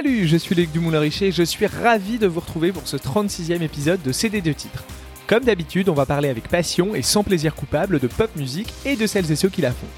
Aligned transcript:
Salut, 0.00 0.28
je 0.28 0.36
suis 0.36 0.54
Luc 0.54 0.70
Dumoulin-Richer 0.70 1.26
et 1.26 1.32
je 1.32 1.42
suis 1.42 1.66
ravi 1.66 2.18
de 2.18 2.28
vous 2.28 2.38
retrouver 2.38 2.70
pour 2.70 2.86
ce 2.86 2.96
36e 2.96 3.62
épisode 3.62 4.00
de 4.00 4.12
CD 4.12 4.40
de 4.40 4.52
titres. 4.52 4.84
Comme 5.26 5.42
d'habitude, 5.42 5.88
on 5.88 5.94
va 5.94 6.06
parler 6.06 6.28
avec 6.28 6.46
passion 6.46 6.94
et 6.94 7.02
sans 7.02 7.24
plaisir 7.24 7.52
coupable 7.52 7.98
de 7.98 8.06
pop 8.06 8.30
musique 8.36 8.72
et 8.84 8.94
de 8.94 9.08
celles 9.08 9.32
et 9.32 9.34
ceux 9.34 9.48
qui 9.48 9.60
la 9.60 9.72
font. 9.72 9.88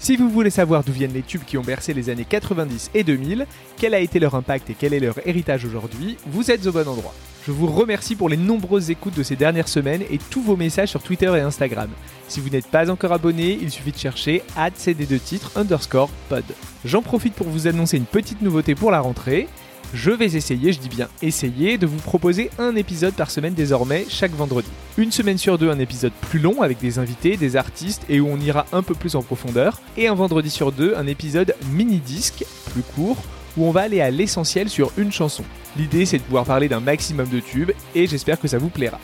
Si 0.00 0.16
vous 0.16 0.28
voulez 0.28 0.50
savoir 0.50 0.82
d'où 0.82 0.90
viennent 0.90 1.12
les 1.12 1.22
tubes 1.22 1.44
qui 1.44 1.56
ont 1.56 1.62
bercé 1.62 1.94
les 1.94 2.10
années 2.10 2.26
90 2.28 2.90
et 2.94 3.04
2000, 3.04 3.46
quel 3.76 3.94
a 3.94 4.00
été 4.00 4.18
leur 4.18 4.34
impact 4.34 4.70
et 4.70 4.76
quel 4.76 4.92
est 4.92 4.98
leur 4.98 5.24
héritage 5.24 5.64
aujourd'hui, 5.64 6.16
vous 6.26 6.50
êtes 6.50 6.66
au 6.66 6.72
bon 6.72 6.88
endroit. 6.88 7.14
Je 7.44 7.50
vous 7.50 7.66
remercie 7.66 8.14
pour 8.14 8.28
les 8.28 8.36
nombreuses 8.36 8.92
écoutes 8.92 9.16
de 9.16 9.24
ces 9.24 9.34
dernières 9.34 9.66
semaines 9.66 10.02
et 10.08 10.18
tous 10.18 10.42
vos 10.42 10.54
messages 10.54 10.90
sur 10.90 11.02
Twitter 11.02 11.26
et 11.36 11.40
Instagram. 11.40 11.88
Si 12.28 12.38
vous 12.38 12.50
n'êtes 12.50 12.68
pas 12.68 12.88
encore 12.88 13.10
abonné, 13.10 13.58
il 13.60 13.68
suffit 13.72 13.90
de 13.90 13.98
chercher 13.98 14.44
cd2 14.56 15.18
titres 15.18 15.50
underscore 15.56 16.08
pod. 16.28 16.44
J'en 16.84 17.02
profite 17.02 17.34
pour 17.34 17.48
vous 17.48 17.66
annoncer 17.66 17.96
une 17.96 18.04
petite 18.04 18.42
nouveauté 18.42 18.76
pour 18.76 18.92
la 18.92 19.00
rentrée. 19.00 19.48
Je 19.92 20.12
vais 20.12 20.36
essayer, 20.36 20.72
je 20.72 20.78
dis 20.78 20.88
bien 20.88 21.08
essayer, 21.20 21.78
de 21.78 21.86
vous 21.86 21.98
proposer 21.98 22.48
un 22.60 22.76
épisode 22.76 23.14
par 23.14 23.32
semaine 23.32 23.54
désormais 23.54 24.06
chaque 24.08 24.32
vendredi. 24.36 24.68
Une 24.96 25.10
semaine 25.10 25.36
sur 25.36 25.58
deux, 25.58 25.68
un 25.68 25.80
épisode 25.80 26.12
plus 26.30 26.38
long 26.38 26.62
avec 26.62 26.78
des 26.78 27.00
invités, 27.00 27.36
des 27.36 27.56
artistes 27.56 28.04
et 28.08 28.20
où 28.20 28.28
on 28.28 28.38
ira 28.38 28.66
un 28.72 28.84
peu 28.84 28.94
plus 28.94 29.16
en 29.16 29.22
profondeur. 29.22 29.80
Et 29.96 30.06
un 30.06 30.14
vendredi 30.14 30.48
sur 30.48 30.70
deux, 30.70 30.94
un 30.96 31.08
épisode 31.08 31.56
mini-disque, 31.72 32.44
plus 32.72 32.82
court, 32.82 33.18
où 33.56 33.66
on 33.66 33.72
va 33.72 33.80
aller 33.80 34.00
à 34.00 34.12
l'essentiel 34.12 34.68
sur 34.68 34.92
une 34.96 35.10
chanson. 35.10 35.42
L'idée 35.76 36.04
c'est 36.04 36.18
de 36.18 36.22
pouvoir 36.22 36.44
parler 36.44 36.68
d'un 36.68 36.80
maximum 36.80 37.28
de 37.28 37.40
tubes 37.40 37.72
et 37.94 38.06
j'espère 38.06 38.38
que 38.38 38.48
ça 38.48 38.58
vous 38.58 38.68
plaira. 38.68 39.00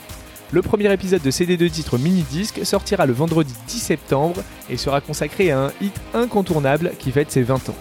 Le 0.51 0.63
premier 0.63 0.93
épisode 0.93 1.23
de 1.23 1.31
CD 1.31 1.57
de 1.57 1.69
titre 1.69 1.99
mini-disque 1.99 2.65
sortira 2.65 3.07
le 3.07 3.13
vendredi 3.13 3.55
10 3.67 3.79
septembre 3.79 4.43
et 4.71 4.77
sera 4.77 5.01
consacré 5.01 5.51
à 5.51 5.61
un 5.67 5.73
hit 5.81 5.95
incontournable 6.15 6.93
qui 6.99 7.11
fête 7.11 7.31
ses 7.31 7.43
20 7.43 7.69
ans. 7.71 7.77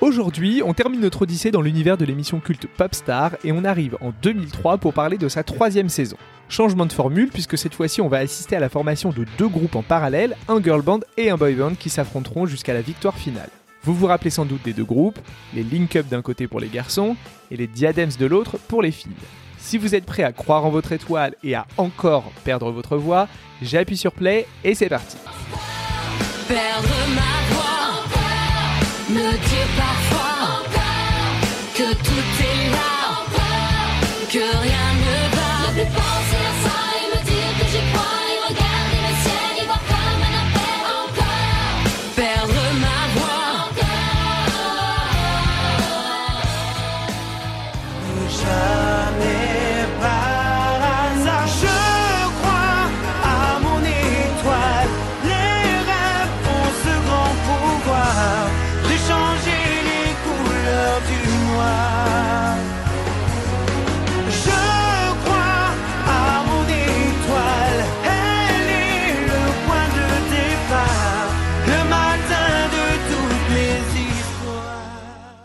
Aujourd'hui, 0.00 0.62
on 0.64 0.74
termine 0.74 1.00
notre 1.00 1.22
odyssée 1.22 1.50
dans 1.50 1.60
l'univers 1.60 1.96
de 1.96 2.04
l'émission 2.04 2.40
culte 2.40 2.66
Popstar 2.66 3.32
et 3.44 3.52
on 3.52 3.64
arrive 3.64 3.96
en 4.00 4.12
2003 4.22 4.78
pour 4.78 4.94
parler 4.94 5.18
de 5.18 5.28
sa 5.28 5.42
troisième 5.42 5.88
saison. 5.88 6.16
Changement 6.48 6.86
de 6.86 6.92
formule 6.92 7.28
puisque 7.28 7.58
cette 7.58 7.74
fois-ci 7.74 8.00
on 8.00 8.08
va 8.08 8.18
assister 8.18 8.56
à 8.56 8.60
la 8.60 8.68
formation 8.68 9.10
de 9.10 9.26
deux 9.36 9.48
groupes 9.48 9.76
en 9.76 9.82
parallèle, 9.82 10.36
un 10.48 10.62
girl 10.62 10.82
band 10.82 11.00
et 11.16 11.30
un 11.30 11.36
boy 11.36 11.54
band 11.54 11.74
qui 11.74 11.90
s'affronteront 11.90 12.46
jusqu'à 12.46 12.74
la 12.74 12.80
victoire 12.80 13.16
finale. 13.16 13.50
Vous 13.84 13.94
vous 13.94 14.06
rappelez 14.06 14.30
sans 14.30 14.44
doute 14.44 14.62
des 14.64 14.72
deux 14.72 14.84
groupes, 14.84 15.18
les 15.54 15.62
Link 15.62 15.94
Up 15.96 16.06
d'un 16.08 16.22
côté 16.22 16.46
pour 16.46 16.60
les 16.60 16.68
garçons 16.68 17.16
et 17.50 17.56
les 17.56 17.66
Diadems 17.66 18.12
de 18.18 18.26
l'autre 18.26 18.58
pour 18.68 18.82
les 18.82 18.90
filles. 18.90 19.12
Si 19.58 19.76
vous 19.76 19.94
êtes 19.94 20.06
prêt 20.06 20.22
à 20.22 20.32
croire 20.32 20.64
en 20.64 20.70
votre 20.70 20.92
étoile 20.92 21.34
et 21.44 21.54
à 21.54 21.66
encore 21.76 22.30
perdre 22.44 22.70
votre 22.70 22.96
voix, 22.96 23.28
j'appuie 23.60 23.96
sur 23.96 24.12
play 24.12 24.46
et 24.64 24.74
c'est 24.74 24.88
parti. 24.88 25.16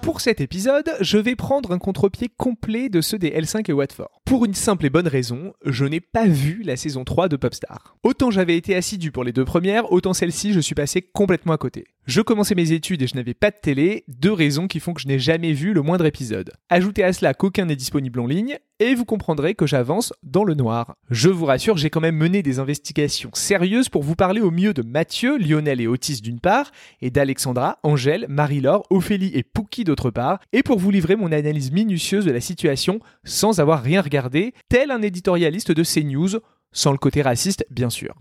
Pour 0.03 0.19
cet 0.19 0.41
épisode, 0.41 0.91
je 0.99 1.17
vais 1.17 1.37
prendre 1.37 1.71
un 1.71 1.79
contre-pied 1.79 2.27
complet 2.27 2.89
de 2.89 2.99
ceux 2.99 3.17
des 3.17 3.29
L5 3.29 3.69
et 3.69 3.73
Watford. 3.73 4.22
Pour 4.33 4.45
une 4.45 4.55
simple 4.55 4.87
et 4.87 4.89
bonne 4.89 5.07
raison, 5.07 5.53
je 5.63 5.85
n'ai 5.85 5.99
pas 5.99 6.25
vu 6.25 6.63
la 6.63 6.75
saison 6.75 7.03
3 7.03 7.29
de 7.29 7.35
Popstar. 7.35 7.95
Autant 8.01 8.31
j'avais 8.31 8.57
été 8.57 8.75
assidu 8.75 9.11
pour 9.11 9.23
les 9.23 9.31
deux 9.31 9.45
premières, 9.45 9.91
autant 9.91 10.13
celle-ci 10.13 10.53
je 10.53 10.59
suis 10.59 10.73
passé 10.73 11.03
complètement 11.03 11.53
à 11.53 11.59
côté. 11.59 11.85
Je 12.05 12.19
commençais 12.19 12.55
mes 12.55 12.73
études 12.73 13.01
et 13.01 13.07
je 13.07 13.15
n'avais 13.15 13.33
pas 13.33 13.49
de 13.49 13.55
télé, 13.61 14.03
deux 14.09 14.33
raisons 14.33 14.67
qui 14.67 14.81
font 14.81 14.93
que 14.93 15.01
je 15.01 15.07
n'ai 15.07 15.19
jamais 15.19 15.53
vu 15.53 15.71
le 15.71 15.83
moindre 15.83 16.05
épisode. 16.05 16.51
Ajoutez 16.69 17.03
à 17.03 17.13
cela 17.13 17.33
qu'aucun 17.33 17.65
n'est 17.65 17.77
disponible 17.77 18.19
en 18.19 18.27
ligne, 18.27 18.57
et 18.79 18.95
vous 18.95 19.05
comprendrez 19.05 19.55
que 19.55 19.65
j'avance 19.65 20.11
dans 20.23 20.43
le 20.43 20.55
noir. 20.55 20.95
Je 21.09 21.29
vous 21.29 21.45
rassure, 21.45 21.77
j'ai 21.77 21.89
quand 21.89 22.01
même 22.01 22.17
mené 22.17 22.43
des 22.43 22.59
investigations 22.59 23.29
sérieuses 23.33 23.87
pour 23.87 24.03
vous 24.03 24.15
parler 24.15 24.41
au 24.41 24.51
mieux 24.51 24.73
de 24.73 24.81
Mathieu, 24.81 25.37
Lionel 25.37 25.79
et 25.79 25.87
Otis 25.87 26.19
d'une 26.21 26.41
part, 26.41 26.71
et 27.01 27.09
d'Alexandra, 27.09 27.79
Angèle, 27.83 28.25
Marie-Laure, 28.27 28.85
Ophélie 28.89 29.31
et 29.33 29.43
Pouki 29.43 29.85
d'autre 29.85 30.11
part, 30.11 30.39
et 30.51 30.63
pour 30.63 30.79
vous 30.79 30.91
livrer 30.91 31.15
mon 31.15 31.31
analyse 31.31 31.71
minutieuse 31.71 32.25
de 32.25 32.31
la 32.31 32.41
situation 32.41 32.99
sans 33.23 33.61
avoir 33.61 33.81
rien 33.81 34.01
regardé, 34.01 34.22
tel 34.69 34.91
un 34.91 35.01
éditorialiste 35.01 35.71
de 35.71 35.83
CNews, 35.83 36.39
sans 36.71 36.91
le 36.91 36.97
côté 36.97 37.21
raciste 37.21 37.65
bien 37.69 37.89
sûr. 37.89 38.15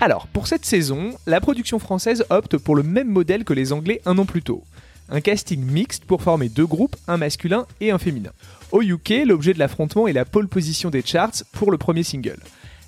Alors, 0.00 0.26
pour 0.26 0.46
cette 0.46 0.66
saison, 0.66 1.14
la 1.26 1.40
production 1.40 1.78
française 1.78 2.26
opte 2.28 2.58
pour 2.58 2.76
le 2.76 2.82
même 2.82 3.08
modèle 3.08 3.44
que 3.44 3.54
les 3.54 3.72
Anglais 3.72 4.02
un 4.04 4.18
an 4.18 4.26
plus 4.26 4.42
tôt. 4.42 4.62
Un 5.08 5.20
casting 5.20 5.64
mixte 5.64 6.04
pour 6.04 6.22
former 6.22 6.48
deux 6.48 6.66
groupes, 6.66 6.96
un 7.08 7.16
masculin 7.16 7.66
et 7.80 7.90
un 7.90 7.98
féminin. 7.98 8.32
Au 8.72 8.82
UK, 8.82 9.24
l'objet 9.24 9.54
de 9.54 9.58
l'affrontement 9.58 10.06
est 10.06 10.12
la 10.12 10.24
pole 10.24 10.48
position 10.48 10.90
des 10.90 11.02
charts 11.02 11.44
pour 11.52 11.70
le 11.70 11.78
premier 11.78 12.02
single. 12.02 12.40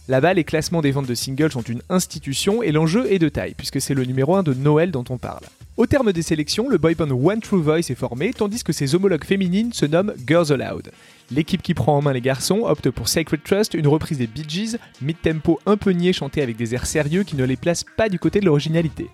Là-bas, 0.08 0.34
les 0.34 0.44
classements 0.44 0.82
des 0.82 0.90
ventes 0.90 1.06
de 1.06 1.14
singles 1.14 1.52
sont 1.52 1.62
une 1.62 1.82
institution 1.88 2.62
et 2.62 2.72
l'enjeu 2.72 3.10
est 3.12 3.18
de 3.18 3.28
taille, 3.28 3.54
puisque 3.54 3.80
c'est 3.80 3.94
le 3.94 4.04
numéro 4.04 4.36
1 4.36 4.42
de 4.42 4.54
Noël 4.54 4.90
dont 4.90 5.04
on 5.08 5.18
parle. 5.18 5.44
Au 5.78 5.86
terme 5.86 6.12
des 6.12 6.22
sélections, 6.22 6.68
le 6.68 6.76
boyband 6.76 7.12
One 7.12 7.38
True 7.38 7.62
Voice 7.62 7.88
est 7.88 7.94
formé, 7.94 8.32
tandis 8.32 8.64
que 8.64 8.72
ses 8.72 8.96
homologues 8.96 9.22
féminines 9.22 9.72
se 9.72 9.86
nomment 9.86 10.12
Girls 10.26 10.50
Aloud. 10.50 10.90
L'équipe 11.30 11.62
qui 11.62 11.72
prend 11.72 11.96
en 11.96 12.02
main 12.02 12.12
les 12.12 12.20
garçons 12.20 12.64
opte 12.64 12.90
pour 12.90 13.06
Sacred 13.06 13.44
Trust, 13.44 13.74
une 13.74 13.86
reprise 13.86 14.18
des 14.18 14.26
Bee 14.26 14.44
Gees, 14.48 14.76
mid-tempo 15.00 15.60
un 15.66 15.76
peu 15.76 15.92
niais 15.92 16.12
chanté 16.12 16.42
avec 16.42 16.56
des 16.56 16.74
airs 16.74 16.84
sérieux 16.84 17.22
qui 17.22 17.36
ne 17.36 17.44
les 17.44 17.54
placent 17.54 17.84
pas 17.96 18.08
du 18.08 18.18
côté 18.18 18.40
de 18.40 18.46
l'originalité. 18.46 19.08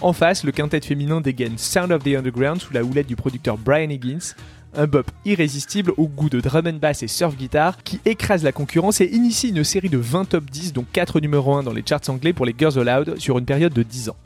En 0.00 0.14
face, 0.14 0.44
le 0.44 0.52
quintet 0.52 0.80
féminin 0.80 1.20
dégaine 1.20 1.58
Sound 1.58 1.92
of 1.92 2.02
the 2.02 2.16
Underground 2.16 2.62
sous 2.62 2.72
la 2.72 2.84
houlette 2.84 3.06
du 3.06 3.16
producteur 3.16 3.58
Brian 3.58 3.90
Higgins, 3.90 4.34
un 4.74 4.86
bop 4.86 5.10
irrésistible 5.26 5.92
au 5.98 6.08
goût 6.08 6.30
de 6.30 6.40
drum 6.40 6.68
and 6.68 6.78
bass 6.80 7.02
et 7.02 7.08
surf 7.08 7.36
guitar 7.36 7.76
qui 7.84 8.00
écrase 8.06 8.44
la 8.44 8.52
concurrence 8.52 9.02
et 9.02 9.10
initie 9.12 9.50
une 9.50 9.62
série 9.62 9.90
de 9.90 9.98
20 9.98 10.24
top 10.24 10.50
10 10.50 10.72
dont 10.72 10.86
4 10.90 11.20
numéros 11.20 11.54
1 11.54 11.64
dans 11.64 11.74
les 11.74 11.84
charts 11.86 12.08
anglais 12.08 12.32
pour 12.32 12.46
les 12.46 12.54
Girls 12.58 12.78
Aloud 12.78 13.16
sur 13.18 13.36
une 13.36 13.44
période 13.44 13.74
de 13.74 13.82
10 13.82 14.08
ans. 14.08 14.16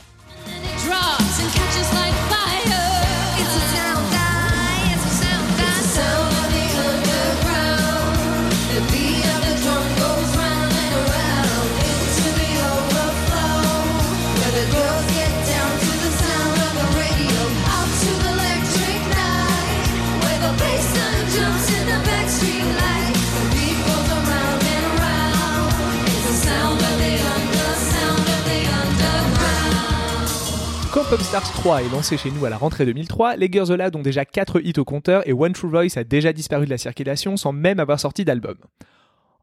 Popstars 31.12 31.52
3 31.52 31.82
est 31.82 31.90
lancé 31.90 32.16
chez 32.16 32.30
nous 32.30 32.46
à 32.46 32.48
la 32.48 32.56
rentrée 32.56 32.86
2003, 32.86 33.36
les 33.36 33.52
Girls 33.52 33.70
Aloud 33.70 33.94
ont 33.96 34.00
déjà 34.00 34.24
4 34.24 34.64
hits 34.64 34.78
au 34.78 34.84
compteur 34.86 35.28
et 35.28 35.34
One 35.34 35.52
True 35.52 35.68
Voice 35.68 35.98
a 35.98 36.04
déjà 36.04 36.32
disparu 36.32 36.64
de 36.64 36.70
la 36.70 36.78
circulation 36.78 37.36
sans 37.36 37.52
même 37.52 37.80
avoir 37.80 38.00
sorti 38.00 38.24
d'album. 38.24 38.56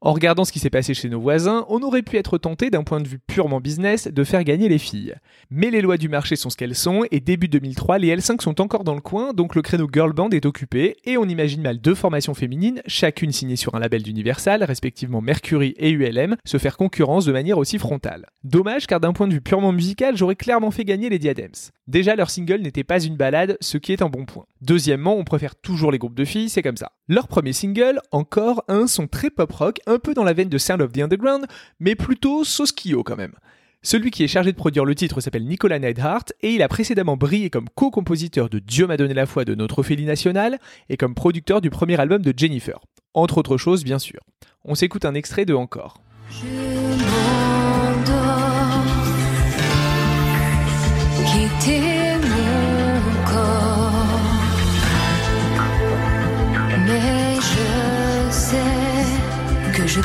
En 0.02 0.14
regardant 0.14 0.46
ce 0.46 0.54
qui 0.54 0.60
s'est 0.60 0.70
passé 0.70 0.94
chez 0.94 1.10
nos 1.10 1.20
voisins, 1.20 1.66
on 1.68 1.82
aurait 1.82 2.04
pu 2.04 2.16
être 2.16 2.38
tenté 2.38 2.70
d'un 2.70 2.86
point 2.86 3.02
de 3.02 3.08
vue 3.08 3.20
purement 3.20 3.60
business 3.60 4.08
de 4.08 4.24
faire 4.24 4.46
gagner 4.46 4.70
les 4.70 4.78
filles. 4.78 5.16
Mais 5.50 5.72
les 5.72 5.82
lois 5.82 5.98
du 5.98 6.08
marché 6.08 6.38
sont 6.38 6.50
ce 6.50 6.56
qu'elles 6.56 6.76
sont, 6.76 7.04
et 7.12 7.20
début 7.20 7.50
2003, 7.50 7.98
les 7.98 8.16
L5 8.16 8.42
sont 8.42 8.62
encore 8.62 8.86
dans 8.86 8.96
le 8.96 9.02
coin, 9.02 9.34
donc 9.34 9.56
le 9.56 9.62
créneau 9.62 9.90
girl 9.92 10.14
band 10.14 10.30
est 10.30 10.46
occupé, 10.46 10.96
et 11.04 11.18
on 11.18 11.26
imagine 11.26 11.62
mal 11.62 11.82
deux 11.82 11.96
formations 11.96 12.34
féminines, 12.34 12.82
chacune 12.88 13.34
signée 13.34 13.58
sur 13.58 13.76
un 13.76 13.80
label 13.80 14.02
d'Universal, 14.02 14.64
respectivement 14.64 15.20
Mercury 15.20 15.74
et 15.76 15.90
ULM, 15.90 16.38
se 16.46 16.58
faire 16.58 16.78
concurrence 16.78 17.26
de 17.26 17.34
manière 17.34 17.58
aussi 17.58 17.78
frontale. 17.78 18.26
Dommage 18.46 18.88
car 18.88 19.02
d'un 19.02 19.12
point 19.12 19.28
de 19.28 19.34
vue 19.34 19.42
purement 19.42 19.74
musical, 19.74 20.16
j'aurais 20.16 20.38
clairement 20.38 20.72
fait 20.72 20.86
gagner 20.86 21.10
les 21.10 21.20
Diadems. 21.20 21.72
Déjà, 21.88 22.16
leur 22.16 22.30
single 22.30 22.62
n'était 22.62 22.84
pas 22.86 23.04
une 23.04 23.18
balade, 23.18 23.58
ce 23.60 23.78
qui 23.78 23.92
est 23.92 24.02
un 24.02 24.10
bon 24.10 24.26
point. 24.26 24.46
Deuxièmement, 24.62 25.18
on 25.18 25.24
préfère 25.24 25.56
toujours 25.56 25.92
les 25.92 25.98
groupes 25.98 26.16
de 26.16 26.24
filles, 26.24 26.50
c'est 26.50 26.62
comme 26.62 26.78
ça. 26.78 26.92
Leur 27.08 27.28
premier 27.28 27.52
single, 27.52 28.00
encore 28.12 28.64
un 28.68 28.86
son 28.86 29.08
très 29.08 29.32
pop 29.32 29.52
rock, 29.52 29.80
un 29.90 30.00
peu 30.00 30.14
dans 30.14 30.24
la 30.24 30.34
veine 30.34 30.50
de 30.50 30.58
Sound 30.58 30.82
of 30.82 30.92
the 30.92 31.00
Underground, 31.00 31.46
mais 31.80 31.96
plutôt 31.96 32.44
sauce 32.44 32.72
quand 32.72 33.16
même. 33.18 33.34
Celui 33.82 34.12
qui 34.12 34.24
est 34.24 34.28
chargé 34.28 34.52
de 34.52 34.58
produire 34.58 34.86
le 34.86 34.94
titre 34.94 35.22
s'appelle 35.22 35.46
Nicolas 35.46 35.80
Neidhart 35.80 36.26
et 36.42 36.54
il 36.54 36.62
a 36.62 36.68
précédemment 36.68 37.18
brillé 37.18 37.50
comme 37.50 37.70
co-compositeur 37.76 38.50
de 38.50 38.60
Dieu 38.60 38.88
m'a 38.88 38.98
donné 38.98 39.14
la 39.14 39.26
foi 39.26 39.46
de 39.46 39.56
notre 39.56 39.80
Ophélie 39.80 40.06
nationale 40.06 40.60
et 40.90 40.98
comme 40.98 41.16
producteur 41.16 41.62
du 41.62 41.70
premier 41.70 42.00
album 42.00 42.22
de 42.22 42.34
Jennifer. 42.36 42.80
Entre 43.14 43.38
autres 43.38 43.58
choses, 43.58 43.84
bien 43.84 44.00
sûr. 44.00 44.20
On 44.66 44.76
s'écoute 44.76 45.06
un 45.06 45.16
extrait 45.16 45.46
de 45.46 45.54
Encore. 45.54 46.02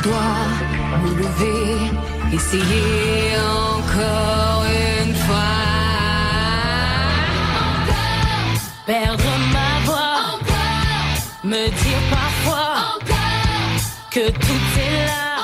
Dois 0.05 0.45
me 1.03 1.09
lever, 1.21 1.77
essayer 2.33 3.37
encore 3.67 4.63
une 5.03 5.15
fois. 5.25 5.61
Perdre 8.85 9.31
ma 9.55 9.71
voix, 9.87 10.21
me 11.43 11.63
dire 11.83 12.03
parfois 12.17 12.99
que 14.11 14.29
tout 14.29 14.65
est 14.85 15.05
là. 15.07 15.34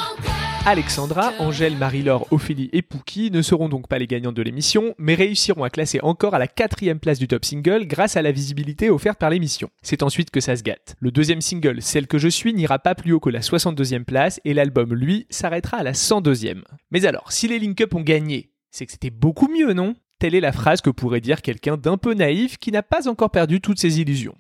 Alexandra, 0.64 1.34
Angèle, 1.40 1.76
Marie-Laure, 1.76 2.28
Ophélie 2.30 2.70
et 2.72 2.84
Pouki 2.84 3.32
ne 3.32 3.42
seront 3.42 3.68
donc 3.68 3.88
pas 3.88 3.98
les 3.98 4.06
gagnantes 4.06 4.36
de 4.36 4.44
l'émission, 4.44 4.94
mais 5.00 5.16
réussiront 5.16 5.64
à 5.64 5.72
classer 5.72 6.00
encore 6.04 6.36
à 6.36 6.40
la 6.40 6.46
quatrième 6.46 7.00
place 7.00 7.18
du 7.18 7.28
top 7.28 7.44
single 7.44 7.88
grâce 7.88 8.16
à 8.16 8.22
la 8.22 8.32
visibilité 8.32 8.92
offerte 8.92 9.18
par 9.18 9.32
l'émission. 9.32 9.72
C'est 9.82 10.04
ensuite 10.04 10.30
que 10.30 10.40
ça 10.40 10.56
se 10.56 10.62
gâte. 10.62 10.96
Le 11.00 11.10
deuxième 11.10 11.42
single, 11.42 11.82
Celle 11.82 12.06
que 12.06 12.20
je 12.20 12.28
suis, 12.28 12.54
n'ira 12.54 12.78
pas 12.78 12.94
plus 12.94 13.12
haut 13.12 13.20
que 13.20 13.32
la 13.32 13.40
62e 13.40 14.04
place 14.04 14.40
et 14.46 14.54
l'album, 14.54 14.94
lui, 14.94 15.26
s'arrêtera 15.32 15.78
à 15.78 15.84
la 15.84 15.94
102e. 15.94 16.62
Mais 16.92 17.08
alors, 17.08 17.32
si 17.32 17.48
les 17.48 17.58
Link-Up 17.58 17.96
ont 17.96 18.02
gagné, 18.02 18.52
c'est 18.70 18.86
que 18.86 18.92
c'était 18.92 19.10
beaucoup 19.10 19.48
mieux, 19.48 19.74
non? 19.74 19.96
Telle 20.20 20.36
est 20.36 20.42
la 20.42 20.52
phrase 20.52 20.82
que 20.82 20.92
pourrait 20.92 21.22
dire 21.22 21.42
quelqu'un 21.42 21.76
d'un 21.76 21.98
peu 21.98 22.14
naïf 22.14 22.60
qui 22.60 22.72
n'a 22.72 22.84
pas 22.84 23.10
encore 23.10 23.32
perdu 23.32 23.62
toutes 23.62 23.80
ses 23.80 24.00
illusions. 24.00 24.36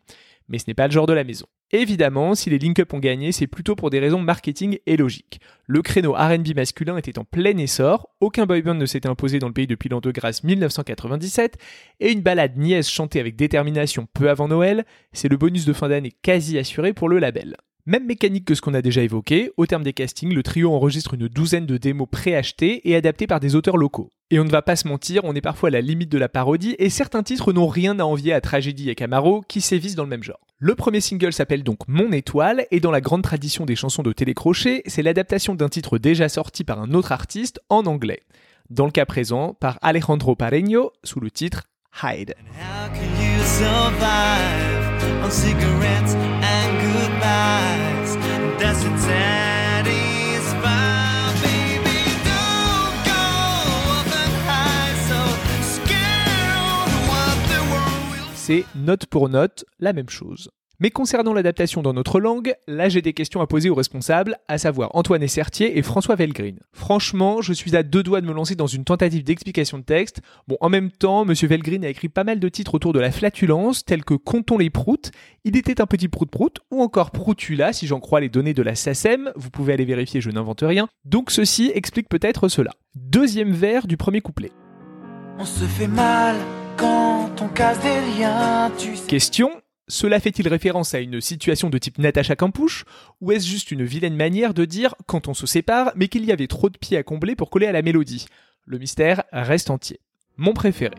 Mais 0.49 0.59
ce 0.59 0.65
n'est 0.67 0.75
pas 0.75 0.85
le 0.85 0.93
genre 0.93 1.07
de 1.07 1.13
la 1.13 1.23
maison. 1.23 1.47
Évidemment, 1.73 2.35
si 2.35 2.49
les 2.49 2.57
link-up 2.57 2.93
ont 2.93 2.99
gagné, 2.99 3.31
c'est 3.31 3.47
plutôt 3.47 3.75
pour 3.75 3.89
des 3.89 3.99
raisons 3.99 4.19
marketing 4.19 4.79
et 4.85 4.97
logiques. 4.97 5.39
Le 5.67 5.81
créneau 5.81 6.11
RB 6.13 6.53
masculin 6.53 6.97
était 6.97 7.17
en 7.17 7.23
plein 7.23 7.57
essor, 7.57 8.09
aucun 8.19 8.45
boyband 8.45 8.73
ne 8.73 8.85
s'était 8.85 9.07
imposé 9.07 9.39
dans 9.39 9.47
le 9.47 9.53
pays 9.53 9.67
depuis 9.67 9.87
l'an 9.87 10.01
de 10.01 10.11
grâce 10.11 10.43
1997, 10.43 11.57
et 12.01 12.11
une 12.11 12.21
balade 12.21 12.57
niaise 12.57 12.89
chantée 12.89 13.21
avec 13.21 13.37
détermination 13.37 14.05
peu 14.13 14.29
avant 14.29 14.49
Noël, 14.49 14.85
c'est 15.13 15.29
le 15.29 15.37
bonus 15.37 15.63
de 15.63 15.71
fin 15.71 15.87
d'année 15.87 16.11
quasi 16.21 16.57
assuré 16.57 16.91
pour 16.93 17.07
le 17.07 17.19
label. 17.19 17.55
Même 17.87 18.05
mécanique 18.05 18.45
que 18.45 18.53
ce 18.53 18.61
qu'on 18.61 18.75
a 18.75 18.81
déjà 18.81 19.01
évoqué, 19.01 19.51
au 19.57 19.65
terme 19.65 19.81
des 19.81 19.93
castings, 19.93 20.33
le 20.33 20.43
trio 20.43 20.71
enregistre 20.71 21.15
une 21.15 21.27
douzaine 21.27 21.65
de 21.65 21.77
démos 21.77 22.07
préachetées 22.09 22.87
et 22.87 22.95
adaptées 22.95 23.25
par 23.25 23.39
des 23.39 23.55
auteurs 23.55 23.77
locaux. 23.77 24.11
Et 24.29 24.39
on 24.39 24.43
ne 24.43 24.51
va 24.51 24.61
pas 24.61 24.75
se 24.75 24.87
mentir, 24.87 25.21
on 25.25 25.33
est 25.33 25.41
parfois 25.41 25.69
à 25.69 25.71
la 25.71 25.81
limite 25.81 26.11
de 26.11 26.17
la 26.19 26.29
parodie, 26.29 26.75
et 26.77 26.89
certains 26.89 27.23
titres 27.23 27.51
n'ont 27.53 27.67
rien 27.67 27.99
à 27.99 28.03
envier 28.03 28.33
à 28.33 28.41
Tragédie 28.41 28.89
et 28.89 28.95
Camaro, 28.95 29.41
qui 29.47 29.61
sévissent 29.61 29.95
dans 29.95 30.03
le 30.03 30.09
même 30.09 30.23
genre. 30.23 30.39
Le 30.59 30.75
premier 30.75 31.01
single 31.01 31.33
s'appelle 31.33 31.63
donc 31.63 31.79
Mon 31.87 32.11
étoile, 32.11 32.67
et 32.69 32.79
dans 32.79 32.91
la 32.91 33.01
grande 33.01 33.23
tradition 33.23 33.65
des 33.65 33.75
chansons 33.75 34.03
de 34.03 34.13
télécrochet, 34.13 34.83
c'est 34.85 35.01
l'adaptation 35.01 35.55
d'un 35.55 35.69
titre 35.69 35.97
déjà 35.97 36.29
sorti 36.29 36.63
par 36.63 36.79
un 36.79 36.93
autre 36.93 37.11
artiste 37.11 37.59
en 37.69 37.85
anglais. 37.87 38.21
Dans 38.69 38.85
le 38.85 38.91
cas 38.91 39.05
présent, 39.05 39.55
par 39.59 39.79
Alejandro 39.81 40.35
Pareño, 40.35 40.91
sous 41.03 41.19
le 41.19 41.31
titre 41.31 41.63
Hide. 42.03 42.35
C'est 58.51 58.65
note 58.75 59.05
pour 59.05 59.29
note 59.29 59.63
la 59.79 59.93
même 59.93 60.09
chose. 60.09 60.49
Mais 60.81 60.89
concernant 60.89 61.35
l'adaptation 61.35 61.83
dans 61.83 61.93
notre 61.93 62.19
langue, 62.19 62.55
là 62.67 62.89
j'ai 62.89 63.03
des 63.03 63.13
questions 63.13 63.39
à 63.39 63.45
poser 63.45 63.69
aux 63.69 63.75
responsables, 63.75 64.37
à 64.47 64.57
savoir 64.57 64.89
Antoine 64.95 65.21
Essertier 65.21 65.77
et 65.77 65.83
François 65.83 66.15
Velgreen. 66.15 66.57
Franchement, 66.73 67.39
je 67.39 67.53
suis 67.53 67.75
à 67.75 67.83
deux 67.83 68.01
doigts 68.01 68.19
de 68.19 68.25
me 68.25 68.33
lancer 68.33 68.55
dans 68.55 68.65
une 68.65 68.83
tentative 68.83 69.23
d'explication 69.23 69.77
de 69.77 69.83
texte. 69.83 70.21
Bon, 70.47 70.57
en 70.59 70.69
même 70.69 70.89
temps, 70.89 71.23
Monsieur 71.23 71.47
Velgreen 71.47 71.85
a 71.85 71.89
écrit 71.89 72.09
pas 72.09 72.23
mal 72.23 72.39
de 72.39 72.49
titres 72.49 72.73
autour 72.73 72.93
de 72.93 72.99
la 72.99 73.11
flatulence, 73.11 73.85
tels 73.85 74.03
que 74.03 74.15
Comptons 74.15 74.57
les 74.57 74.71
proutes, 74.71 75.11
Il 75.43 75.55
était 75.55 75.81
un 75.81 75.85
petit 75.85 76.07
prout-prout, 76.07 76.61
ou 76.71 76.81
encore 76.81 77.11
Proutula, 77.11 77.73
si 77.73 77.85
j'en 77.85 77.99
crois 77.99 78.19
les 78.19 78.29
données 78.29 78.55
de 78.55 78.63
la 78.63 78.73
SACEM, 78.73 79.31
vous 79.35 79.51
pouvez 79.51 79.73
aller 79.73 79.85
vérifier, 79.85 80.19
je 80.19 80.31
n'invente 80.31 80.63
rien. 80.63 80.89
Donc 81.05 81.29
ceci 81.29 81.71
explique 81.75 82.09
peut-être 82.09 82.47
cela. 82.47 82.71
Deuxième 82.95 83.51
vers 83.51 83.85
du 83.85 83.97
premier 83.97 84.21
couplet. 84.21 84.51
On 85.37 85.45
se 85.45 85.65
fait 85.65 85.87
mal 85.87 86.37
quand 86.75 87.39
on 87.39 87.49
casse 87.49 87.79
des 87.81 88.19
liens, 88.19 88.71
tu 88.79 88.95
sais. 88.95 89.05
Question 89.05 89.51
cela 89.91 90.21
fait-il 90.21 90.47
référence 90.47 90.93
à 90.93 91.01
une 91.01 91.19
situation 91.19 91.69
de 91.69 91.77
type 91.77 91.97
Natacha 91.97 92.37
Campouche 92.37 92.85
Ou 93.19 93.33
est-ce 93.33 93.45
juste 93.45 93.71
une 93.71 93.83
vilaine 93.83 94.15
manière 94.15 94.53
de 94.53 94.63
dire 94.63 94.95
quand 95.05 95.27
on 95.27 95.33
se 95.33 95.45
sépare, 95.45 95.91
mais 95.97 96.07
qu'il 96.07 96.23
y 96.23 96.31
avait 96.31 96.47
trop 96.47 96.69
de 96.69 96.77
pieds 96.77 96.97
à 96.97 97.03
combler 97.03 97.35
pour 97.35 97.49
coller 97.49 97.67
à 97.67 97.73
la 97.73 97.81
mélodie? 97.81 98.27
Le 98.65 98.77
mystère 98.77 99.23
reste 99.33 99.69
entier. 99.69 99.99
Mon 100.37 100.53
préféré. 100.53 100.95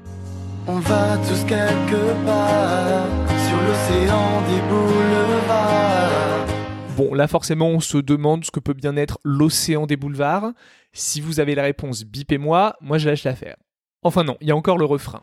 On 0.67 0.79
va 0.79 1.17
tous 1.27 1.43
quelque 1.45 2.27
part 2.27 3.09
sur 3.49 3.63
l'océan 3.63 4.43
des 4.43 4.61
boulevards. 4.69 6.47
Bon, 6.95 7.15
là 7.15 7.27
forcément, 7.29 7.71
on 7.71 7.81
se 7.81 7.97
demande 7.97 8.45
ce 8.45 8.51
que 8.51 8.61
peut 8.61 8.75
bien 8.75 8.99
être 8.99 9.19
l'océan 9.25 9.87
des 9.87 9.97
boulevards. 9.97 10.53
Si 10.93 11.23
vous 11.23 11.41
avez 11.41 11.55
la 11.55 11.63
réponse, 11.63 12.05
bipez-moi, 12.05 12.77
moi 12.83 12.99
je 12.99 13.09
lâche 13.09 13.25
l'affaire. 13.25 13.57
Enfin 14.03 14.23
non, 14.23 14.37
il 14.43 14.49
y 14.49 14.51
a 14.51 14.57
encore 14.57 14.77
le 14.77 14.85
refrain. 14.85 15.23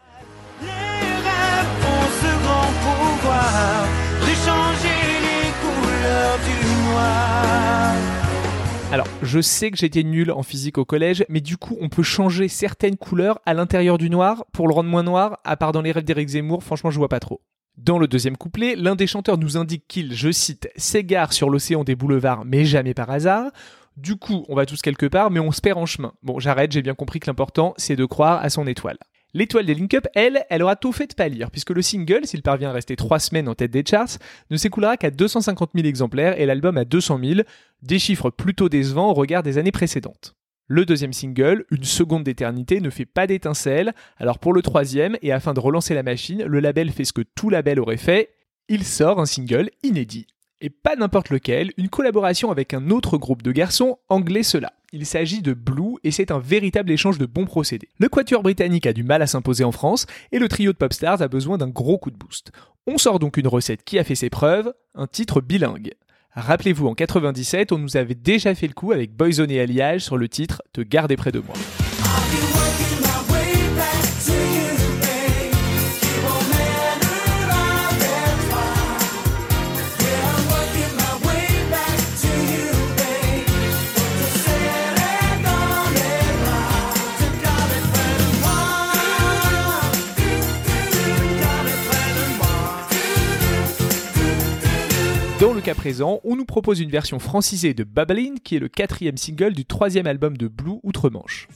Alors, 8.92 9.08
je 9.22 9.40
sais 9.40 9.70
que 9.70 9.78
j'étais 9.78 10.02
nul 10.02 10.32
en 10.32 10.42
physique 10.42 10.80
au 10.80 10.86
collège, 10.86 11.24
mais 11.30 11.42
du 11.42 11.58
coup, 11.58 11.78
on 11.80 11.90
peut 11.90 12.02
changer 12.02 12.48
certaines 12.48 12.98
couleurs 12.98 13.40
à 13.46 13.54
l'intérieur 13.54 14.00
du 14.00 14.10
noir 14.10 14.46
pour 14.52 14.68
le 14.68 14.74
rendre 14.74 14.90
moins 14.90 15.04
noir, 15.04 15.40
à 15.44 15.56
part 15.58 15.74
dans 15.74 15.84
les 15.84 15.92
rêves 15.92 16.06
d'Éric 16.06 16.30
Zemmour, 16.30 16.64
franchement, 16.64 16.90
je 16.90 16.98
vois 16.98 17.08
pas 17.08 17.20
trop. 17.20 17.42
Dans 17.78 18.00
le 18.00 18.08
deuxième 18.08 18.36
couplet, 18.36 18.76
l'un 18.76 18.96
des 18.96 19.06
chanteurs 19.06 19.38
nous 19.38 19.58
indique 19.58 19.86
qu'il, 19.88 20.14
je 20.16 20.32
cite, 20.32 20.70
s'égare 20.76 21.34
sur 21.34 21.52
l'océan 21.52 21.84
des 21.84 21.96
boulevards, 21.96 22.46
mais 22.46 22.66
jamais 22.66 22.96
par 22.96 23.12
hasard. 23.12 23.52
Du 23.96 24.16
coup, 24.16 24.44
on 24.50 24.56
va 24.56 24.66
tous 24.66 24.82
quelque 24.82 25.06
part, 25.06 25.30
mais 25.30 25.40
on 25.40 25.52
se 25.52 25.62
perd 25.62 25.78
en 25.78 25.86
chemin. 25.86 26.14
Bon, 26.24 26.40
j'arrête, 26.40 26.72
j'ai 26.72 26.82
bien 26.82 26.96
compris 26.96 27.20
que 27.20 27.28
l'important, 27.28 27.76
c'est 27.78 27.96
de 27.96 28.06
croire 28.06 28.42
à 28.44 28.50
son 28.50 28.66
étoile. 28.66 28.98
L'étoile 29.36 29.66
des 29.68 29.76
Link 29.76 29.94
Up, 29.94 30.08
elle, 30.16 30.44
elle 30.50 30.64
aura 30.64 30.76
tout 30.76 30.92
fait 30.92 31.06
de 31.06 31.14
pâlir, 31.14 31.52
puisque 31.52 31.70
le 31.70 31.84
single, 31.84 32.26
s'il 32.26 32.42
parvient 32.42 32.70
à 32.70 32.74
rester 32.74 32.96
3 32.96 33.20
semaines 33.20 33.48
en 33.48 33.54
tête 33.54 33.70
des 33.70 33.84
charts, 33.88 34.18
ne 34.50 34.58
s'écoulera 34.58 34.98
qu'à 34.98 35.12
250 35.12 35.72
000 35.76 35.88
exemplaires 35.88 36.40
et 36.40 36.48
l'album 36.48 36.78
à 36.78 36.86
200 36.86 37.20
000, 37.24 37.42
des 37.84 38.00
chiffres 38.00 38.32
plutôt 38.32 38.70
décevants 38.70 39.12
au 39.12 39.14
regard 39.14 39.44
des 39.44 39.60
années 39.60 39.72
précédentes. 39.72 40.36
Le 40.68 40.86
deuxième 40.86 41.14
single, 41.14 41.66
Une 41.70 41.84
seconde 41.84 42.24
d'éternité, 42.24 42.82
ne 42.82 42.90
fait 42.90 43.06
pas 43.06 43.28
d'étincelle, 43.28 43.94
alors 44.18 44.40
pour 44.40 44.54
le 44.54 44.64
troisième, 44.64 45.18
et 45.22 45.32
afin 45.32 45.54
de 45.54 45.60
relancer 45.60 45.94
la 45.94 46.04
machine, 46.04 46.44
le 46.44 46.60
label 46.60 46.92
fait 46.92 47.06
ce 47.06 47.14
que 47.14 47.22
tout 47.22 47.50
label 47.50 47.80
aurait 47.80 47.98
fait, 47.98 48.32
il 48.68 48.84
sort 48.84 49.20
un 49.20 49.26
single 49.26 49.70
inédit. 49.84 50.28
Et 50.62 50.70
pas 50.70 50.98
n'importe 50.98 51.30
lequel, 51.30 51.72
une 51.78 51.88
collaboration 51.88 52.52
avec 52.52 52.74
un 52.74 52.90
autre 52.90 53.18
groupe 53.18 53.44
de 53.44 53.54
garçons, 53.54 53.98
anglais 54.10 54.44
cela. 54.44 54.74
Il 54.92 55.06
s'agit 55.06 55.42
de 55.42 55.54
Blue 55.54 55.96
et 56.04 56.12
c'est 56.12 56.32
un 56.32 56.40
véritable 56.40 56.92
échange 56.92 57.18
de 57.18 57.26
bons 57.26 57.46
procédés. 57.46 57.88
Le 57.98 58.10
quatuor 58.10 58.44
britannique 58.44 58.86
a 58.86 58.92
du 58.92 59.04
mal 59.04 59.22
à 59.22 59.28
s'imposer 59.28 59.64
en 59.64 59.72
France 59.72 60.06
et 60.32 60.40
le 60.40 60.50
trio 60.50 60.74
de 60.74 60.78
pop 60.78 60.92
stars 60.92 61.22
a 61.22 61.28
besoin 61.30 61.58
d'un 61.58 61.70
gros 61.70 61.98
coup 61.98 62.12
de 62.12 62.18
boost. 62.18 62.52
On 62.88 62.98
sort 62.98 63.20
donc 63.20 63.38
une 63.38 63.48
recette 63.48 63.84
qui 63.84 64.00
a 64.00 64.04
fait 64.04 64.16
ses 64.16 64.30
preuves, 64.30 64.74
un 64.96 65.08
titre 65.08 65.40
bilingue. 65.40 65.94
Rappelez-vous, 66.32 66.88
en 66.88 66.94
97, 66.94 67.72
on 67.72 67.78
nous 67.78 67.96
avait 67.98 68.16
déjà 68.16 68.54
fait 68.54 68.68
le 68.68 68.74
coup 68.74 68.92
avec 68.92 69.16
Boyzone 69.16 69.52
et 69.52 69.62
Alliage 69.62 70.02
sur 70.02 70.18
le 70.18 70.28
titre 70.28 70.62
Te 70.74 70.82
garder 70.82 71.16
près 71.16 71.32
de 71.32 71.40
moi. 71.40 71.56
Le 95.60 95.66
cas 95.66 95.76
présent, 95.76 96.22
on 96.24 96.38
nous 96.38 96.46
propose 96.46 96.80
une 96.80 96.90
version 96.90 97.20
francisée 97.20 97.74
de 97.74 97.84
Babylon, 97.84 98.36
qui 98.42 98.56
est 98.56 98.60
le 98.60 98.70
quatrième 98.70 99.18
single 99.18 99.54
du 99.54 99.66
troisième 99.66 100.08
album 100.08 100.38
de 100.38 100.48
Blue 100.48 100.80
Outre-Manche. 100.84 101.50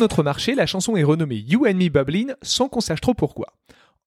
Notre 0.00 0.22
marché, 0.22 0.54
la 0.54 0.66
chanson 0.66 0.96
est 0.96 1.04
renommée 1.04 1.44
You 1.46 1.66
and 1.66 1.74
Me 1.74 1.88
Bubbling 1.88 2.32
sans 2.42 2.68
qu'on 2.68 2.80
sache 2.80 3.00
trop 3.00 3.14
pourquoi. 3.14 3.54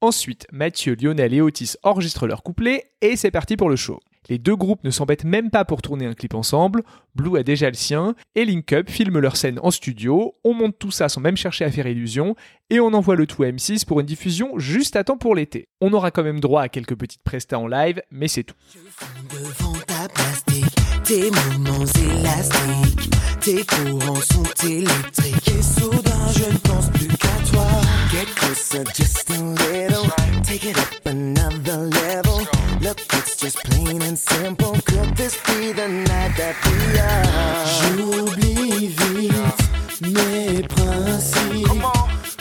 Ensuite, 0.01 0.47
Mathieu, 0.51 0.97
Lionel 0.99 1.33
et 1.33 1.41
Otis 1.41 1.75
enregistrent 1.83 2.27
leur 2.27 2.43
couplet 2.43 2.91
et 3.01 3.15
c'est 3.15 3.31
parti 3.31 3.55
pour 3.55 3.69
le 3.69 3.77
show. 3.77 3.99
Les 4.29 4.37
deux 4.37 4.55
groupes 4.55 4.83
ne 4.83 4.89
s'embêtent 4.89 5.25
même 5.25 5.49
pas 5.49 5.65
pour 5.65 5.81
tourner 5.81 6.05
un 6.05 6.13
clip 6.13 6.33
ensemble, 6.33 6.83
Blue 7.13 7.37
a 7.37 7.43
déjà 7.43 7.67
le 7.67 7.75
sien, 7.75 8.15
et 8.35 8.45
Link 8.45 8.71
Up 8.71 8.89
filme 8.89 9.19
leur 9.19 9.35
scène 9.35 9.59
en 9.61 9.69
studio, 9.69 10.35
on 10.43 10.53
monte 10.53 10.79
tout 10.79 10.91
ça 10.91 11.09
sans 11.09 11.19
même 11.19 11.35
chercher 11.35 11.65
à 11.65 11.71
faire 11.71 11.87
illusion, 11.87 12.35
et 12.69 12.79
on 12.79 12.93
envoie 12.93 13.15
le 13.15 13.27
tout 13.27 13.43
à 13.43 13.47
M6 13.47 13.85
pour 13.85 13.99
une 13.99 14.05
diffusion 14.05 14.57
juste 14.57 14.95
à 14.95 15.03
temps 15.03 15.17
pour 15.17 15.35
l'été. 15.35 15.67
On 15.81 15.91
aura 15.91 16.11
quand 16.11 16.23
même 16.23 16.39
droit 16.39 16.61
à 16.61 16.69
quelques 16.69 16.95
petites 16.95 17.23
prestas 17.23 17.57
en 17.57 17.67
live, 17.67 18.01
mais 18.11 18.29
c'est 18.29 18.43
tout. 18.43 18.55
Tes 21.03 21.29
mouvements 21.31 21.85
élastiques, 21.85 23.09
tes 23.41 23.65
courants 23.65 24.21
sont 24.21 24.67
électriques. 24.67 25.47
Et 25.47 25.61
soudain, 25.61 26.27
je 26.35 26.45
ne 26.51 26.57
pense 26.59 26.89
plus 26.91 27.07
qu'à 27.07 27.51
toi. 27.51 27.65
Get 28.11 28.27
closer 28.35 28.83
just 28.95 29.29
a 29.29 29.33
little, 29.33 30.09
take 30.43 30.65
it 30.65 30.77
up 30.77 31.05
another 31.05 31.89
level. 31.89 32.39
Look, 32.81 32.99
it's 33.13 33.35
just 33.37 33.57
plain 33.63 34.01
and 34.01 34.17
simple. 34.17 34.75
Could 34.85 35.15
this 35.15 35.37
be 35.45 35.73
the 35.73 35.87
night 35.87 36.35
that 36.37 36.55
we 36.65 36.99
are? 36.99 37.65
J'oublie 37.81 38.87
vite 38.87 39.63
mes 40.01 40.61
principes 40.63 41.67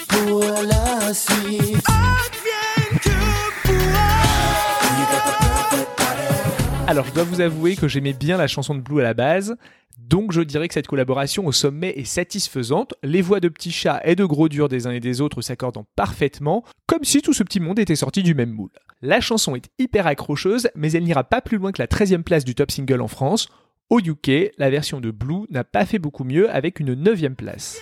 pour 0.08 0.44
la 0.62 1.14
suite. 1.14 1.41
Alors 6.92 7.06
je 7.06 7.14
dois 7.14 7.24
vous 7.24 7.40
avouer 7.40 7.74
que 7.74 7.88
j'aimais 7.88 8.12
bien 8.12 8.36
la 8.36 8.46
chanson 8.46 8.74
de 8.74 8.82
Blue 8.82 9.00
à 9.00 9.02
la 9.02 9.14
base, 9.14 9.56
donc 9.96 10.30
je 10.30 10.42
dirais 10.42 10.68
que 10.68 10.74
cette 10.74 10.88
collaboration 10.88 11.46
au 11.46 11.50
sommet 11.50 11.94
est 11.96 12.04
satisfaisante, 12.04 12.92
les 13.02 13.22
voix 13.22 13.40
de 13.40 13.48
petits 13.48 13.72
chats 13.72 14.02
et 14.04 14.14
de 14.14 14.26
gros 14.26 14.50
durs 14.50 14.68
des 14.68 14.86
uns 14.86 14.90
et 14.90 15.00
des 15.00 15.22
autres 15.22 15.40
s'accordant 15.40 15.86
parfaitement, 15.96 16.64
comme 16.86 17.02
si 17.02 17.22
tout 17.22 17.32
ce 17.32 17.44
petit 17.44 17.60
monde 17.60 17.78
était 17.78 17.96
sorti 17.96 18.22
du 18.22 18.34
même 18.34 18.50
moule. 18.50 18.72
La 19.00 19.22
chanson 19.22 19.56
est 19.56 19.70
hyper 19.78 20.06
accrocheuse, 20.06 20.68
mais 20.74 20.92
elle 20.92 21.04
n'ira 21.04 21.24
pas 21.24 21.40
plus 21.40 21.56
loin 21.56 21.72
que 21.72 21.80
la 21.80 21.88
13e 21.88 22.24
place 22.24 22.44
du 22.44 22.54
top 22.54 22.70
single 22.70 23.00
en 23.00 23.08
France. 23.08 23.48
Au 23.88 23.98
UK, 23.98 24.52
la 24.58 24.68
version 24.68 25.00
de 25.00 25.10
Blue 25.10 25.46
n'a 25.48 25.64
pas 25.64 25.86
fait 25.86 25.98
beaucoup 25.98 26.24
mieux 26.24 26.54
avec 26.54 26.78
une 26.78 26.94
9e 26.94 27.36
place. 27.36 27.80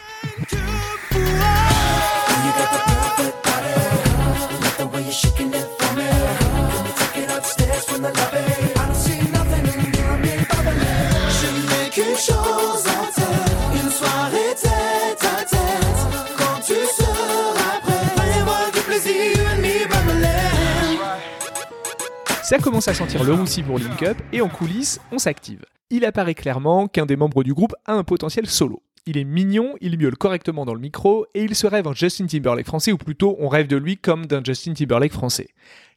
Ça 22.51 22.59
commence 22.59 22.89
à 22.89 22.95
sentir 22.95 23.23
le 23.23 23.33
roussi 23.33 23.63
pour 23.63 23.79
Link 23.79 24.03
Up 24.03 24.19
et 24.33 24.41
en 24.41 24.49
coulisses, 24.49 25.01
on 25.13 25.19
s'active. 25.19 25.65
Il 25.89 26.05
apparaît 26.05 26.35
clairement 26.35 26.89
qu'un 26.89 27.07
des 27.07 27.15
membres 27.15 27.45
du 27.45 27.55
groupe 27.55 27.77
a 27.87 27.93
un 27.93 28.03
potentiel 28.03 28.49
solo. 28.49 28.83
Il 29.07 29.19
est 29.19 29.25
mignon, 29.25 29.77
il 29.81 29.97
miaule 29.97 30.17
correctement 30.17 30.65
dans 30.65 30.75
le 30.75 30.81
micro 30.81 31.27
et 31.35 31.45
il 31.45 31.55
se 31.55 31.69
rêve 31.69 31.87
en 31.87 31.93
Justin 31.93 32.27
Timberlake 32.27 32.67
français 32.67 32.91
ou 32.91 32.97
plutôt 32.99 33.37
on 33.39 33.47
rêve 33.47 33.69
de 33.69 33.77
lui 33.77 33.99
comme 33.99 34.27
d'un 34.27 34.43
Justin 34.43 34.73
Timberlake 34.73 35.13
français. 35.13 35.51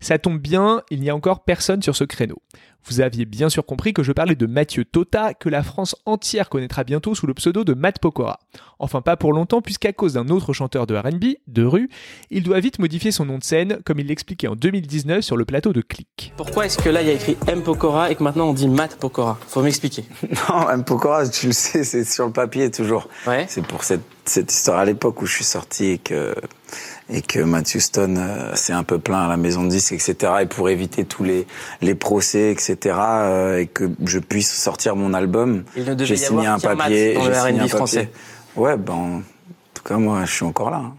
Ça 0.04 0.20
tombe 0.20 0.38
bien, 0.38 0.82
il 0.92 1.00
n'y 1.00 1.10
a 1.10 1.16
encore 1.16 1.46
personne 1.46 1.82
sur 1.82 1.96
ce 1.96 2.04
créneau. 2.04 2.42
Vous 2.86 3.00
aviez 3.00 3.24
bien 3.24 3.48
sûr 3.48 3.66
compris 3.66 3.94
que 3.94 4.04
je 4.04 4.12
parlais 4.12 4.36
de 4.36 4.46
Mathieu 4.46 4.84
Tota, 4.84 5.34
que 5.34 5.48
la 5.48 5.64
France 5.64 5.96
entière 6.06 6.50
connaîtra 6.50 6.84
bientôt 6.84 7.16
sous 7.16 7.26
le 7.26 7.34
pseudo 7.34 7.64
de 7.64 7.74
Matt 7.74 8.00
Pokora. 8.00 8.40
Enfin 8.80 9.02
pas 9.02 9.16
pour 9.16 9.32
longtemps 9.32 9.62
puisqu'à 9.62 9.94
cause 9.94 10.14
d'un 10.14 10.28
autre 10.28 10.52
chanteur 10.52 10.86
de 10.86 10.94
R&B, 10.94 11.36
de 11.48 11.64
rue, 11.64 11.90
il 12.30 12.44
doit 12.44 12.60
vite 12.60 12.80
modifier 12.80 13.12
son 13.12 13.24
nom 13.24 13.38
de 13.38 13.44
scène 13.46 13.80
comme 13.86 14.00
il 14.00 14.08
l'expliquait 14.08 14.48
en 14.48 14.58
2019 14.58 15.22
sur 15.22 15.38
le 15.38 15.46
plateau 15.46 15.72
de 15.72 15.80
Click. 15.80 16.34
Pourquoi 16.36 16.66
est-ce 16.66 16.78
que 16.78 16.90
là 16.90 17.02
il 17.02 17.08
y 17.08 17.12
a 17.12 17.14
écrit 17.14 17.38
M 17.48 17.64
Pokora 17.64 18.12
et 18.12 18.16
que 18.16 18.24
maintenant 18.24 18.50
on 18.50 18.54
dit 18.54 18.68
Matt 18.68 18.98
Pokora? 18.98 19.40
Faut 19.48 19.62
m'expliquer. 19.62 20.04
Non, 20.50 20.70
M. 20.70 20.84
Pokora, 20.84 21.30
tu 21.30 21.48
le 21.48 21.54
sais, 21.54 21.86
c'est 21.86 22.04
sur 22.04 22.26
le 22.26 22.34
papier 22.34 22.70
toujours. 22.70 23.08
Ouais. 23.26 23.46
C'est 23.48 23.66
pour 23.66 23.84
cette, 23.84 24.04
cette 24.26 24.52
histoire 24.52 24.80
à 24.80 24.86
l'époque 24.86 25.22
où 25.22 25.26
je 25.26 25.34
suis 25.34 25.44
sorti 25.44 25.86
et 25.92 25.98
que, 25.98 26.36
et 27.10 27.22
que 27.22 27.40
Matthew 27.40 27.80
Stone 27.80 28.18
euh, 28.18 28.56
s'est 28.56 28.74
un 28.74 28.84
peu 28.84 29.00
plaint 29.00 29.26
à 29.26 29.28
la 29.28 29.38
maison 29.38 29.64
de 29.64 29.70
disques, 29.70 29.92
etc. 29.94 30.16
Et 30.42 30.46
pour 30.46 30.70
éviter 30.70 31.06
tous 31.06 31.24
les, 31.24 31.46
les 31.82 31.96
procès, 31.96 32.52
etc. 32.52 32.96
euh, 32.98 33.60
et 33.60 33.68
que 33.68 33.90
je 34.06 34.20
puisse 34.20 34.52
sortir 34.54 34.96
mon 34.96 35.14
album, 35.14 35.64
j'ai 35.76 36.16
signé 36.18 36.48
un 36.48 36.60
papier. 36.60 37.18
J'ai 37.22 37.34
signé 37.34 37.60
un 37.62 37.68
français. 37.68 38.06
papier. 38.06 38.14
Ouais, 38.56 38.78
ben, 38.78 38.94
en 38.94 39.22
tout 39.74 39.84
cas, 39.84 39.98
moi, 39.98 40.24
je 40.26 40.32
suis 40.32 40.46
encore 40.46 40.70
là. 40.72 40.78
hein. 40.78 40.94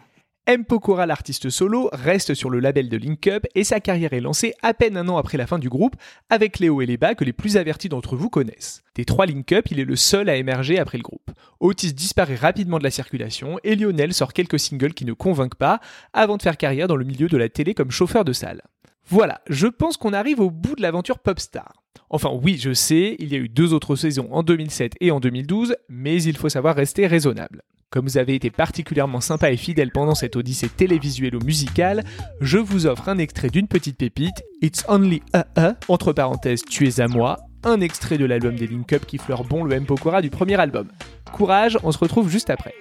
M. 0.46 0.66
Pokora, 0.66 1.06
l'artiste 1.06 1.48
solo, 1.48 1.88
reste 1.94 2.34
sur 2.34 2.50
le 2.50 2.60
label 2.60 2.90
de 2.90 2.98
Link 2.98 3.26
Up 3.28 3.46
et 3.54 3.64
sa 3.64 3.80
carrière 3.80 4.12
est 4.12 4.20
lancée 4.20 4.52
à 4.60 4.74
peine 4.74 4.98
un 4.98 5.08
an 5.08 5.16
après 5.16 5.38
la 5.38 5.46
fin 5.46 5.58
du 5.58 5.70
groupe, 5.70 5.96
avec 6.28 6.58
les 6.58 6.68
hauts 6.68 6.82
et 6.82 6.86
les 6.86 6.98
bas 6.98 7.14
que 7.14 7.24
les 7.24 7.32
plus 7.32 7.56
avertis 7.56 7.88
d'entre 7.88 8.14
vous 8.14 8.28
connaissent. 8.28 8.82
Des 8.94 9.06
trois 9.06 9.24
Link 9.24 9.50
Up, 9.52 9.64
il 9.70 9.80
est 9.80 9.86
le 9.86 9.96
seul 9.96 10.28
à 10.28 10.36
émerger 10.36 10.78
après 10.78 10.98
le 10.98 11.02
groupe. 11.02 11.30
Otis 11.60 11.94
disparaît 11.94 12.34
rapidement 12.34 12.78
de 12.78 12.84
la 12.84 12.90
circulation 12.90 13.58
et 13.64 13.74
Lionel 13.74 14.12
sort 14.12 14.34
quelques 14.34 14.60
singles 14.60 14.92
qui 14.92 15.06
ne 15.06 15.14
convainquent 15.14 15.54
pas 15.54 15.80
avant 16.12 16.36
de 16.36 16.42
faire 16.42 16.58
carrière 16.58 16.88
dans 16.88 16.96
le 16.96 17.06
milieu 17.06 17.28
de 17.28 17.38
la 17.38 17.48
télé 17.48 17.72
comme 17.72 17.90
chauffeur 17.90 18.26
de 18.26 18.34
salle. 18.34 18.60
Voilà, 19.08 19.40
je 19.48 19.66
pense 19.66 19.96
qu'on 19.96 20.12
arrive 20.12 20.40
au 20.40 20.50
bout 20.50 20.76
de 20.76 20.82
l'aventure 20.82 21.20
Popstar. 21.20 21.82
Enfin 22.10 22.30
oui, 22.30 22.58
je 22.60 22.74
sais, 22.74 23.16
il 23.18 23.32
y 23.32 23.34
a 23.34 23.38
eu 23.38 23.48
deux 23.48 23.72
autres 23.72 23.96
saisons 23.96 24.28
en 24.30 24.42
2007 24.42 24.92
et 25.00 25.10
en 25.10 25.20
2012, 25.20 25.74
mais 25.88 26.22
il 26.22 26.36
faut 26.36 26.50
savoir 26.50 26.76
rester 26.76 27.06
raisonnable. 27.06 27.62
Comme 27.94 28.06
vous 28.06 28.18
avez 28.18 28.34
été 28.34 28.50
particulièrement 28.50 29.20
sympa 29.20 29.52
et 29.52 29.56
fidèle 29.56 29.92
pendant 29.92 30.16
cette 30.16 30.34
odyssée 30.34 30.68
télévisuelle 30.68 31.36
ou 31.36 31.38
musicale, 31.44 32.02
je 32.40 32.58
vous 32.58 32.88
offre 32.88 33.08
un 33.08 33.18
extrait 33.18 33.50
d'une 33.50 33.68
petite 33.68 33.96
pépite, 33.96 34.42
It's 34.62 34.84
Only 34.88 35.22
a 35.32 35.46
a, 35.54 35.74
entre 35.86 36.12
parenthèses 36.12 36.64
Tu 36.68 36.88
es 36.88 37.00
à 37.00 37.06
moi, 37.06 37.38
un 37.62 37.80
extrait 37.80 38.18
de 38.18 38.24
l'album 38.24 38.56
des 38.56 38.66
Link 38.66 38.92
Up 38.92 39.06
qui 39.06 39.16
fleure 39.16 39.44
bon 39.44 39.62
le 39.62 39.72
M. 39.76 39.86
Pokora 39.86 40.22
du 40.22 40.30
premier 40.30 40.58
album. 40.58 40.88
Courage, 41.32 41.78
on 41.84 41.92
se 41.92 41.98
retrouve 41.98 42.28
juste 42.28 42.50
après. 42.50 42.74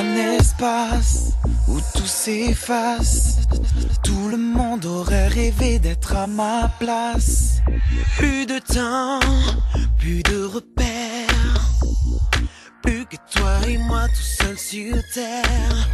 Un 0.00 0.16
espace 0.16 1.34
où 1.68 1.78
tout 1.96 2.06
s'efface. 2.06 3.46
Tout 4.02 4.28
le 4.30 4.36
monde 4.36 4.84
aurait 4.84 5.28
rêvé 5.28 5.78
d'être 5.78 6.16
à 6.16 6.26
ma 6.26 6.72
place. 6.80 7.60
Plus 8.18 8.46
de 8.46 8.58
temps, 8.58 9.20
plus 10.00 10.24
de 10.24 10.42
repères. 10.42 10.71
Toi 13.42 13.68
et 13.68 13.78
moi 13.78 14.06
tout 14.06 14.22
seul 14.22 14.56
sur 14.56 14.94
terre. 15.12 15.88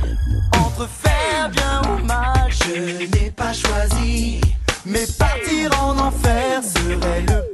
Entre 0.52 0.86
faire 0.86 1.48
bien 1.48 1.80
ou 1.90 2.04
mal, 2.04 2.46
je 2.50 3.06
n'ai 3.06 3.30
pas 3.30 3.54
choisi. 3.54 4.38
Mais 4.84 5.06
partir 5.18 5.70
en 5.82 5.98
enfer 5.98 6.62
serait 6.62 7.22
le 7.26 7.47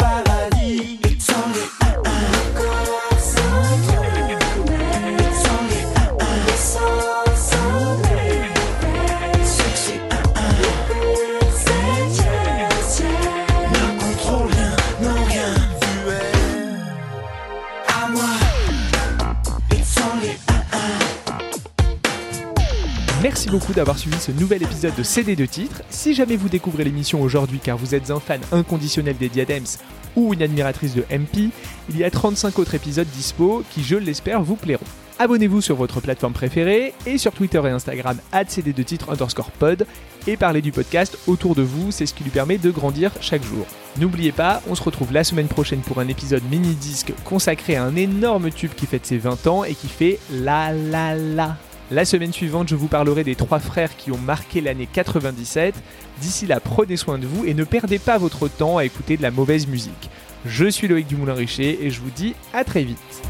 Merci 23.24 23.48
beaucoup 23.48 23.72
d'avoir 23.72 23.96
suivi 23.96 24.18
ce 24.18 24.32
nouvel 24.32 24.62
épisode 24.62 24.94
de 24.96 25.02
CD 25.02 25.34
de 25.34 25.46
titres. 25.46 25.80
Si 25.88 26.12
jamais 26.12 26.36
vous 26.36 26.50
découvrez 26.50 26.84
l'émission 26.84 27.22
aujourd'hui 27.22 27.58
car 27.58 27.78
vous 27.78 27.94
êtes 27.94 28.10
un 28.10 28.20
fan 28.20 28.42
inconditionnel 28.52 29.16
des 29.16 29.30
Diadems 29.30 29.78
ou 30.14 30.34
une 30.34 30.42
admiratrice 30.42 30.94
de 30.94 31.06
MP, 31.10 31.48
il 31.88 31.96
y 31.96 32.04
a 32.04 32.10
35 32.10 32.58
autres 32.58 32.74
épisodes 32.74 33.06
dispo 33.16 33.64
qui, 33.70 33.82
je 33.82 33.96
l'espère, 33.96 34.42
vous 34.42 34.56
plairont. 34.56 34.84
Abonnez-vous 35.18 35.62
sur 35.62 35.74
votre 35.74 36.02
plateforme 36.02 36.34
préférée 36.34 36.92
et 37.06 37.16
sur 37.16 37.32
Twitter 37.32 37.62
et 37.64 37.70
Instagram 37.70 38.18
cd 38.46 38.74
de 38.74 38.82
titres 38.82 39.10
underscore 39.10 39.52
pod 39.52 39.86
et 40.26 40.36
parlez 40.36 40.60
du 40.60 40.70
podcast 40.70 41.16
autour 41.26 41.54
de 41.54 41.62
vous, 41.62 41.92
c'est 41.92 42.04
ce 42.04 42.12
qui 42.12 42.24
lui 42.24 42.30
permet 42.30 42.58
de 42.58 42.70
grandir 42.70 43.10
chaque 43.22 43.42
jour. 43.42 43.64
N'oubliez 43.98 44.32
pas, 44.32 44.60
on 44.68 44.74
se 44.74 44.82
retrouve 44.82 45.14
la 45.14 45.24
semaine 45.24 45.48
prochaine 45.48 45.80
pour 45.80 45.98
un 45.98 46.08
épisode 46.08 46.42
mini-disque 46.50 47.14
consacré 47.24 47.76
à 47.76 47.84
un 47.84 47.96
énorme 47.96 48.50
tube 48.50 48.74
qui 48.74 48.84
fête 48.84 49.06
ses 49.06 49.16
20 49.16 49.46
ans 49.46 49.64
et 49.64 49.74
qui 49.74 49.88
fait 49.88 50.18
la 50.30 50.74
la 50.74 51.14
la. 51.14 51.56
La 51.90 52.06
semaine 52.06 52.32
suivante, 52.32 52.68
je 52.68 52.76
vous 52.76 52.88
parlerai 52.88 53.24
des 53.24 53.34
trois 53.34 53.58
frères 53.58 53.94
qui 53.94 54.10
ont 54.10 54.18
marqué 54.18 54.62
l'année 54.62 54.88
97. 54.90 55.74
D'ici 56.20 56.46
là, 56.46 56.58
prenez 56.58 56.96
soin 56.96 57.18
de 57.18 57.26
vous 57.26 57.44
et 57.44 57.52
ne 57.52 57.64
perdez 57.64 57.98
pas 57.98 58.16
votre 58.16 58.48
temps 58.48 58.78
à 58.78 58.86
écouter 58.86 59.18
de 59.18 59.22
la 59.22 59.30
mauvaise 59.30 59.66
musique. 59.66 60.10
Je 60.46 60.64
suis 60.66 60.88
Loïc 60.88 61.06
Dumoulin-Richer 61.06 61.84
et 61.84 61.90
je 61.90 62.00
vous 62.00 62.10
dis 62.10 62.34
à 62.54 62.64
très 62.64 62.84
vite. 62.84 63.22